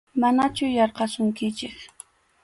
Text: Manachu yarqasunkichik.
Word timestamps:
Manachu 0.21 0.65
yarqasunkichik. 0.77 1.75